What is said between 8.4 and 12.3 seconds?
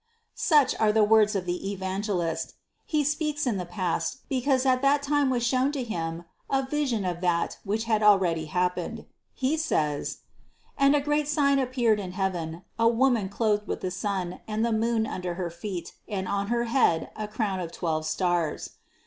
happened. He says: "And a great sign appeared in